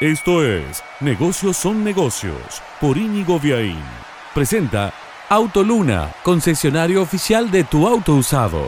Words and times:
Esto 0.00 0.42
es 0.42 0.82
Negocios 1.00 1.58
son 1.58 1.84
negocios 1.84 2.62
por 2.80 2.96
Íñigo 2.96 3.38
Viaín. 3.38 3.76
Presenta 4.34 4.94
Autoluna, 5.28 6.08
concesionario 6.22 7.02
oficial 7.02 7.50
de 7.50 7.64
tu 7.64 7.86
auto 7.86 8.14
usado. 8.14 8.62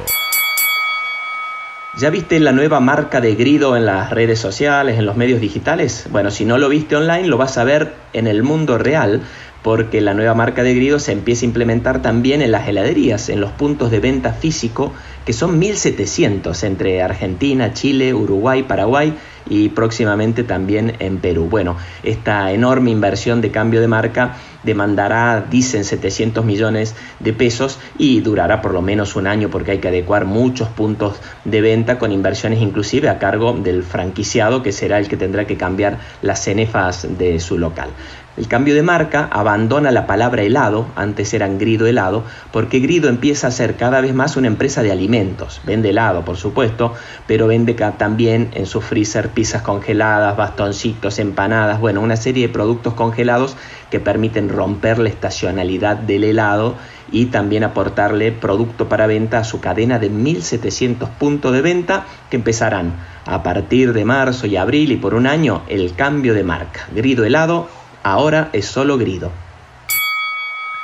¿Ya 1.97 2.11
viste 2.11 2.39
la 2.39 2.53
nueva 2.53 2.81
marca 2.81 3.23
de 3.23 3.35
Grido 3.35 3.79
en 3.79 3.87
las 3.87 4.11
redes 4.11 4.41
sociales, 4.41 4.99
en 4.99 5.07
los 5.07 5.17
medios 5.17 5.41
digitales? 5.41 6.07
Bueno, 6.11 6.31
si 6.31 6.45
no 6.45 6.59
lo 6.59 6.69
viste 6.69 6.97
online, 6.97 7.29
lo 7.29 7.39
vas 7.39 7.57
a 7.57 7.65
ver 7.65 7.95
en 8.13 8.27
el 8.27 8.43
mundo 8.43 8.77
real 8.77 9.23
porque 9.63 10.03
la 10.03 10.13
nueva 10.13 10.35
marca 10.35 10.63
de 10.63 10.75
Grido 10.75 10.99
se 10.99 11.13
empieza 11.13 11.47
a 11.47 11.49
implementar 11.49 12.03
también 12.03 12.43
en 12.43 12.53
las 12.53 12.69
heladerías, 12.69 13.31
en 13.31 13.41
los 13.41 13.53
puntos 13.53 13.91
de 13.91 14.01
venta 14.01 14.35
físico, 14.35 14.93
que 15.25 15.33
son 15.33 15.59
1.700 15.59 16.63
entre 16.65 17.01
Argentina, 17.01 17.73
Chile, 17.73 18.13
Uruguay, 18.13 18.65
Paraguay 18.65 19.15
y 19.53 19.69
próximamente 19.69 20.45
también 20.45 20.95
en 20.99 21.19
Perú. 21.19 21.47
Bueno, 21.51 21.77
esta 22.03 22.53
enorme 22.53 22.91
inversión 22.91 23.43
de 23.43 23.51
cambio 23.51 23.83
de 23.83 23.87
marca 23.87 24.37
demandará, 24.63 25.45
dicen, 25.51 25.85
700 25.85 26.43
millones 26.43 26.95
de 27.21 27.35
pesos 27.35 27.79
y 27.99 28.21
durará 28.21 28.63
por 28.63 28.73
lo 28.73 28.81
menos 28.81 29.15
un 29.15 29.27
año 29.27 29.51
porque 29.51 29.73
hay 29.73 29.79
que 29.79 29.89
adecuar 29.89 30.25
muchos 30.25 30.69
puntos 30.69 31.21
de 31.45 31.61
venta 31.61 31.99
con 31.99 32.13
inversiones 32.13 32.63
inclusive 32.63 33.11
a 33.11 33.19
cargo 33.19 33.53
del 33.53 33.83
franquiciado 33.83 34.63
que 34.63 34.73
será 34.73 34.99
el 34.99 35.09
que 35.09 35.19
tendrá 35.19 35.47
que 35.47 35.59
cambiar 35.59 35.99
las 36.23 36.43
cenefas 36.43 37.07
de 37.19 37.39
su 37.39 37.59
local. 37.59 37.91
El 38.35 38.49
cambio 38.49 38.75
de 38.75 38.83
marca 38.83 39.29
abandona 39.31 39.91
la 39.91 40.07
palabra 40.07 40.41
helado, 40.41 40.87
antes 40.97 41.35
eran 41.35 41.59
Grido 41.59 41.87
helado, 41.87 42.25
porque 42.51 42.81
Grido 42.81 43.11
empieza 43.11 43.49
a 43.49 43.51
ser 43.51 43.77
cada 43.77 44.01
vez 44.01 44.15
más 44.15 44.39
una 44.39 44.47
empresa 44.47 44.83
de 44.83 44.91
alimentos. 44.91 45.61
Vende 45.67 45.91
helado, 45.91 46.25
por 46.25 46.39
supuesto, 46.39 46.95
pero 47.27 47.47
vende 47.47 47.75
también 47.75 48.49
en 48.55 48.65
su 48.65 48.81
freezer 48.81 49.29
pizzas 49.29 49.61
congeladas, 49.61 50.35
bastoncitos, 50.35 51.19
empanadas, 51.19 51.79
bueno, 51.79 52.01
una 52.01 52.17
serie 52.17 52.47
de 52.47 52.53
productos 52.55 52.95
congelados 52.95 53.55
que 53.91 54.01
permiten 54.01 54.49
romper 54.49 54.99
la 54.99 55.11
estacionalidad 55.11 55.99
del 55.99 56.25
helado 56.25 56.77
y 57.11 57.27
también 57.27 57.65
aportarle 57.65 58.33
producto 58.33 58.89
para 58.89 59.07
venta 59.07 59.41
a 59.41 59.45
su 59.45 59.61
cadena 59.61 59.99
de 59.99 60.11
1.700 60.11 61.11
puntos 61.19 61.53
de 61.53 61.61
venta 61.61 62.07
que 62.31 62.37
empezarán 62.37 62.95
a 63.27 63.43
partir 63.43 63.93
de 63.93 64.07
marzo 64.07 64.47
y 64.47 64.57
abril 64.57 64.91
y 64.91 64.97
por 64.97 65.13
un 65.13 65.27
año 65.27 65.65
el 65.69 65.95
cambio 65.95 66.33
de 66.33 66.45
marca. 66.45 66.89
Grido 66.95 67.27
helado 67.27 67.82
ahora 68.03 68.51
es 68.53 68.67
solo 68.67 68.99
grido. 68.99 69.31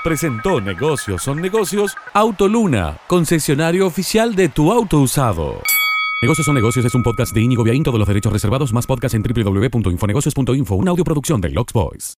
Presentó 0.04 0.60
Negocios 0.60 1.22
son 1.22 1.42
negocios 1.42 1.96
Autoluna, 2.14 2.98
concesionario 3.06 3.86
oficial 3.86 4.34
de 4.34 4.48
tu 4.48 4.72
auto 4.72 5.00
usado. 5.00 5.60
Negocios 6.22 6.46
son 6.46 6.54
negocios 6.54 6.84
es 6.84 6.94
un 6.94 7.02
podcast 7.02 7.34
de 7.34 7.42
Inigo 7.42 7.62
Viaín, 7.62 7.82
todos 7.82 7.98
los 7.98 8.08
derechos 8.08 8.32
reservados, 8.32 8.72
más 8.72 8.86
podcast 8.86 9.14
en 9.14 9.22
www.infonegocios.info, 9.22 10.74
una 10.74 10.90
audioproducción 10.92 11.40
de 11.40 11.50
Lux 11.50 11.72
Boys. 11.72 12.16